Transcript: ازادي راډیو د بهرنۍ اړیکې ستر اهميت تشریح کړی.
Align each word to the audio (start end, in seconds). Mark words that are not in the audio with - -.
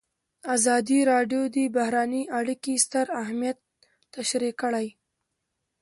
ازادي 0.55 0.99
راډیو 1.11 1.41
د 1.55 1.57
بهرنۍ 1.75 2.23
اړیکې 2.39 2.73
ستر 2.85 3.05
اهميت 3.21 3.57
تشریح 4.15 4.53
کړی. 4.61 4.87